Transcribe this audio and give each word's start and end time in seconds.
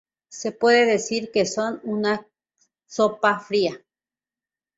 Se 0.29 0.51
puede 0.51 0.87
decir 0.87 1.29
que 1.31 1.45
son 1.45 1.79
una 1.83 2.25
sopa 2.87 3.37
fría. 3.39 3.85